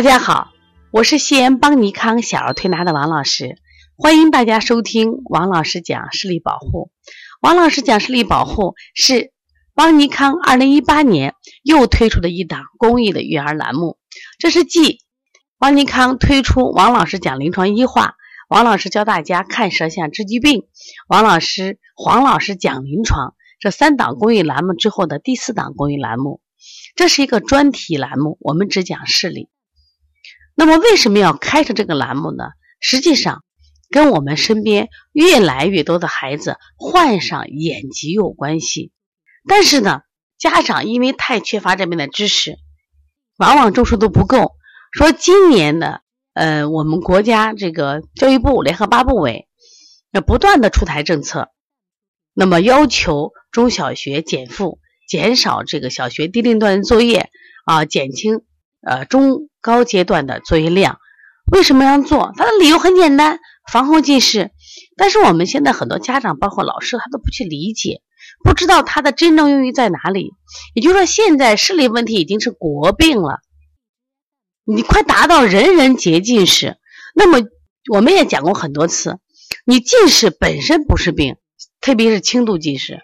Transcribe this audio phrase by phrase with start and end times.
[0.00, 0.50] 大家好，
[0.92, 3.58] 我是西安邦尼康小儿推拿的王老师，
[3.98, 6.90] 欢迎大家收听王老师讲视力保护。
[7.42, 9.30] 王老师讲视力保护是
[9.74, 13.98] 邦尼康二零一八年又推出的一档公益的育儿栏目，
[14.38, 15.00] 这是继
[15.58, 18.14] 邦尼康推出王老师讲临床医话、
[18.48, 20.66] 王老师教大家看舌象治疾病、
[21.08, 26.40] 王老师黄老师讲临床这三档公益栏目之后的第四档公益栏目。
[26.96, 29.50] 这是一个专题栏目，我们只讲视力。
[30.54, 32.44] 那么为什么要开设这个栏目呢？
[32.80, 33.44] 实际上，
[33.90, 38.92] 跟我们身边越来越多的孩子患上眼疾有关系。
[39.48, 40.02] 但是呢，
[40.38, 42.56] 家长因为太缺乏这边的知识，
[43.38, 44.52] 往往重视度不够。
[44.92, 46.02] 说今年的，
[46.34, 49.48] 呃，我们国家这个教育部联合八部委
[50.12, 51.48] 要不断的出台政策，
[52.34, 54.78] 那么要求中小学减负，
[55.08, 57.30] 减少这个小学低龄段作业
[57.64, 58.42] 啊，减轻
[58.82, 59.48] 呃中。
[59.62, 61.00] 高阶段的作业量，
[61.52, 62.32] 为什么要做？
[62.34, 64.52] 它的理由很简单，防控近视。
[64.96, 68.00] 但是我们现在很多家长，包括老师，他都不去理解，
[68.42, 70.32] 不知道它的真正用意在哪里。
[70.74, 73.40] 也就是说，现在视力问题已经是国病了，
[74.64, 76.78] 你快达到人人皆近视。
[77.14, 77.46] 那么
[77.92, 79.18] 我们也讲过很多次，
[79.66, 81.36] 你近视本身不是病，
[81.82, 83.00] 特别是轻度近视，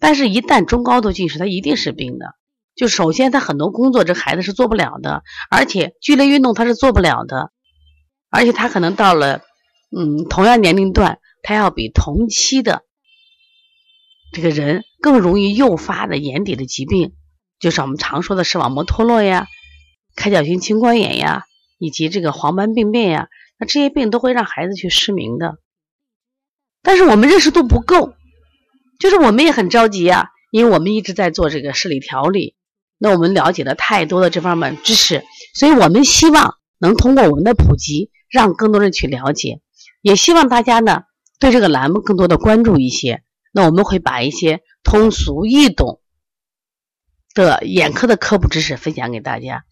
[0.00, 2.34] 但是一旦中高度近视，它一定是病的。
[2.78, 7.50] 就首先，他很多工作这孩子是做不了的，而且剧烈运动他是做不了的，
[8.30, 9.42] 而且他可能到了
[9.90, 12.84] 嗯同样年龄段，他要比同期的
[14.32, 17.14] 这个人更容易诱发的眼底的疾病，
[17.58, 19.48] 就是我们常说的视网膜脱落呀、
[20.14, 21.46] 开角型青光眼呀，
[21.80, 23.26] 以及这个黄斑病变呀，
[23.58, 25.56] 那这些病都会让孩子去失明的。
[26.80, 28.14] 但是我们认识度不够，
[29.00, 32.54] 就是我们也很着急啊，因为我们一直在做这个视力调理。
[32.98, 39.60] 那我们了解了太多的这方面知识，所以我们希望能通过我们的普及，让更多人去了解，
[40.02, 41.02] 也希望大家呢
[41.38, 43.22] 对这个栏目更多的关注一些。
[43.52, 46.00] 那我们会把一些通俗易懂
[47.34, 49.64] 的眼科的科普知识分享给大家。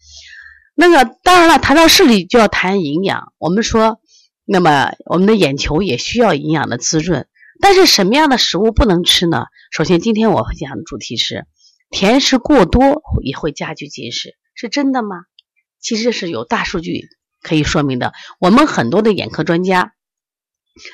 [0.73, 3.33] 那个当然了，谈到视力就要谈营养。
[3.37, 3.99] 我们说，
[4.45, 7.27] 那么我们的眼球也需要营养的滋润，
[7.59, 9.45] 但是什么样的食物不能吃呢？
[9.71, 11.45] 首先，今天我分享的主题是。
[11.89, 15.17] 甜食过多也会加剧近视，是真的吗？
[15.79, 17.07] 其实是有大数据
[17.41, 18.13] 可以说明的。
[18.39, 19.93] 我们很多的眼科专家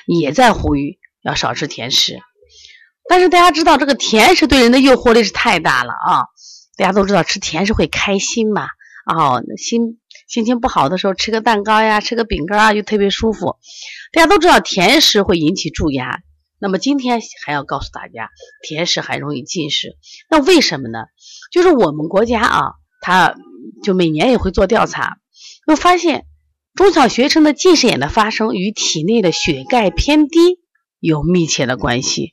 [0.06, 2.18] 也在呼吁要少吃甜食，
[3.08, 6.26] 但是大家知道这个甜食对人的诱惑力是太大了啊！
[6.76, 8.68] 大家都知道吃甜食会开心嘛？
[9.06, 13.56] 哦，心心情不好的时候吃个蛋糕呀，吃个饼干啊，就特别舒服。
[14.12, 16.20] 大家都知道甜食会引起蛀牙。
[16.64, 18.30] 那么今天还要告诉大家，
[18.62, 19.98] 甜食还容易近视。
[20.30, 21.00] 那为什么呢？
[21.52, 22.62] 就是我们国家啊，
[23.02, 23.34] 它
[23.82, 25.18] 就每年也会做调查，
[25.66, 26.24] 会发现
[26.74, 30.58] 中小学生的近视眼的发生与体内的血钙偏低
[31.00, 32.32] 有密切的关系。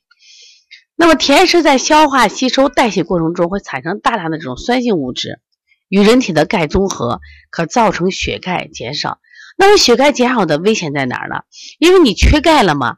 [0.95, 5.41] 那么甜食在消化、吸收、代谢过程中会产生大量的这种酸性物质，
[5.89, 9.19] 与人体的钙综合，可造成血钙减少。
[9.57, 11.41] 那么血钙减少的危险在哪儿呢？
[11.79, 12.95] 因为你缺钙了嘛。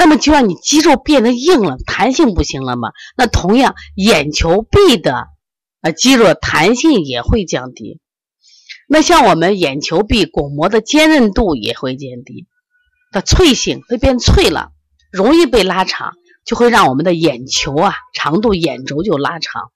[0.00, 2.92] 那么就让你肌肉变得硬了，弹性不行了嘛？
[3.16, 5.26] 那同样，眼球壁的
[5.82, 7.98] 呃肌肉弹性也会降低。
[8.88, 12.46] 那像我们眼球壁巩膜的坚韧度也会降低，
[13.10, 14.68] 它脆性会变脆了，
[15.10, 16.12] 容易被拉长，
[16.46, 19.72] 就会让我们的眼球啊长度眼轴就拉长。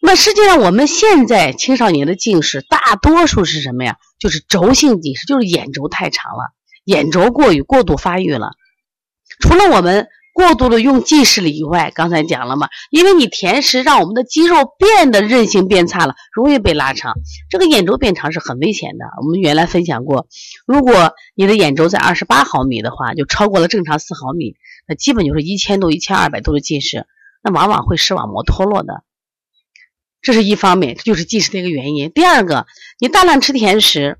[0.00, 3.98] 那实际上我们现在青少年的近视大多数是什么呀？
[4.18, 6.54] 就是轴性近视，就是眼轴太长了，
[6.86, 8.52] 眼轴过于过度发育了。
[9.42, 17.12] 除了我们过度的用近视里以外，刚才讲了嘛，因为你甜食让我们的肌肉变得韧性变差了，容易被拉长。
[17.50, 19.04] 这个眼轴变长是很危险的。
[19.20, 20.28] 我们原来分享过，
[20.64, 24.54] 如果你的眼轴在二十八毫米的话，就超过了正常四毫米，
[24.86, 27.04] 那基本就是一千度、一千二百度的近视，
[27.42, 29.02] 那往往会视网膜脱落的。
[30.22, 32.12] 这是一方面，这就是近视的一个原因。
[32.12, 32.66] 第二个，
[33.00, 34.18] 你大量吃甜食，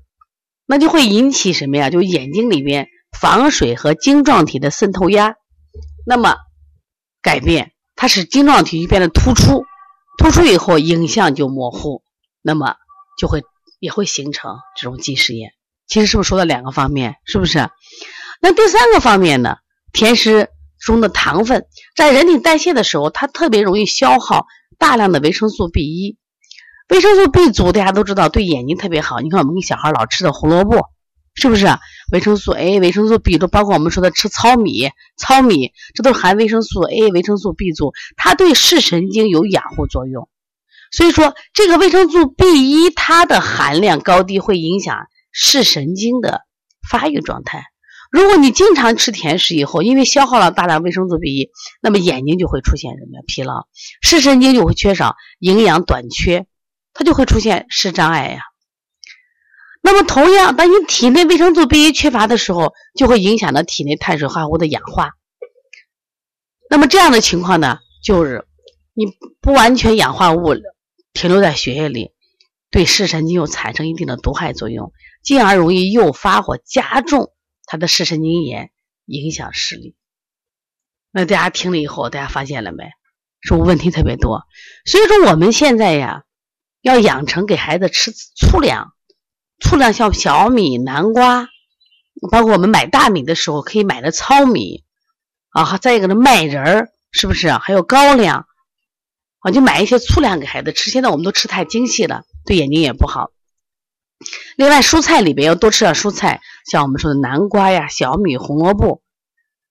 [0.67, 1.89] 那就会引起什么呀？
[1.89, 2.89] 就眼睛里边。
[3.19, 5.35] 防水和晶状体的渗透压，
[6.05, 6.35] 那么
[7.21, 9.63] 改变，它使晶状体就变得突出，
[10.17, 12.03] 突出以后影像就模糊，
[12.41, 12.75] 那么
[13.17, 13.43] 就会
[13.79, 15.51] 也会形成这种近视眼。
[15.87, 17.15] 其实是不是说了两个方面？
[17.25, 17.69] 是不是？
[18.41, 19.57] 那第三个方面呢？
[19.93, 20.49] 甜食
[20.79, 24.47] 中的糖分在人体代谢的时候，它特别容易消耗
[24.79, 26.17] 大量的维生素 B 一，
[26.89, 29.19] 维生素 B 族大家都知道对眼睛特别好。
[29.19, 30.89] 你看我们给小孩老吃的胡萝卜。
[31.35, 31.67] 是不是
[32.11, 40.29] 维生素 A、维生素 B 都包括我们说的吃糙米，糙米这都含维生素 A、维生素 B 族，它对视神经有养护作用。
[40.91, 46.41] 所以说，这个维生素 B 一它的含量高低会影响视神经的
[46.87, 47.63] 发育状态。
[48.11, 51.49] 如果你经常吃甜食以后，因为消耗了大量维生素 B 一，
[51.81, 53.65] 那么眼睛就会出现什么疲劳，
[54.03, 56.45] 视神经就会缺少，营养短缺，
[56.93, 58.41] 它就会出现视障碍呀。
[59.85, 65.11] 那么同样，当你体内维生素 B 一缺乏的时候，就会影响到体内碳水化合物的氧化。
[66.69, 68.47] 那么这样的情况呢，就是
[68.93, 69.05] 你
[69.41, 70.55] 不完全氧化物
[71.11, 72.11] 停留在血液里，
[72.71, 77.33] 对视神经又产生一定的毒害作用，进而容易诱发或加重。
[77.65, 78.71] 他的视神经炎
[79.05, 79.95] 影响视力，
[81.11, 82.85] 那大家听了以后，大家发现了没？
[83.41, 84.43] 是不问题特别多？
[84.85, 86.23] 所以说我们现在呀，
[86.81, 88.93] 要养成给孩子吃粗粮，
[89.59, 91.47] 粗粮像小米、南瓜，
[92.31, 94.83] 包括我们买大米的时候可以买的糙米
[95.49, 97.51] 啊，再一个呢麦仁儿，是不是？
[97.51, 98.45] 还有高粱
[99.39, 100.89] 啊，就买一些粗粮给孩子吃。
[100.89, 103.31] 现在我们都吃太精细了，对眼睛也不好。
[104.55, 109.01] 另外，蔬菜里边要多吃点蔬菜，像我们说的南瓜呀、小米、红萝卜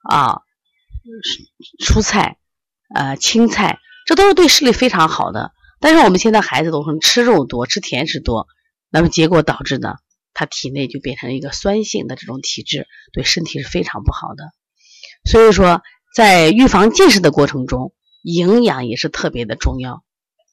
[0.02, 0.43] 啊，
[1.82, 2.37] 蔬菜、
[2.94, 5.52] 呃青菜，这都是对视力非常好的。
[5.81, 8.46] 但是我们现在孩子都很吃肉多、吃甜食多，
[8.93, 9.94] 那么结果导致呢，
[10.35, 14.53] 他体内就变成一个酸性的这种体质，对身体是非常不好的。
[15.25, 15.83] 所以说，
[16.15, 20.05] 在预防近视的过程中，营养也是特别的重要。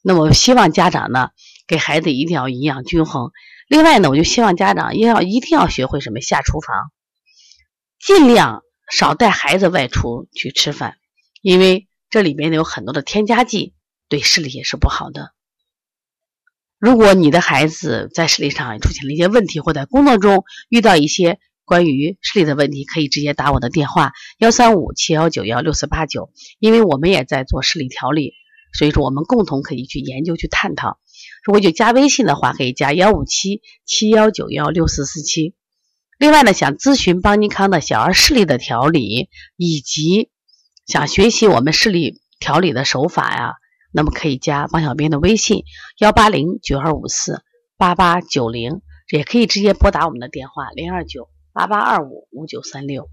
[0.02, 1.30] 那么，希望家长呢，
[1.66, 3.30] 给孩子一定要营养均衡。
[3.68, 6.90] 另外呢，我就希望家长也要一定要学会什么下厨房，
[8.00, 10.96] 尽量少带孩子外出去吃饭，
[11.42, 13.74] 因为这里边有很多的添加剂，
[14.08, 15.34] 对视力也是不好的。
[16.80, 28.32] 如果你的孩子在视力上出现了一些问题，或在工作中遇到一些关于视力的问题，可以直接打我的电话幺三五七幺九幺六四八九，因为我们也在做视力调理，
[28.72, 30.98] 所以说我们共同可以去研究去探讨。
[31.44, 35.54] 如果就加微信的话，可以加幺五七七幺九幺六四四七。
[36.16, 39.28] 另外呢，想咨询邦尼康的小儿视力的调理，
[39.58, 40.30] 以及
[40.86, 43.52] 想学习我们视力调理的手法呀，
[43.92, 45.64] 那么可以加王小兵的微信
[45.98, 47.42] 幺八零九二五四
[47.76, 48.82] 八八九零，
[49.12, 53.08] 也可以直接拨打我们的电话零二九八八二五五九三六。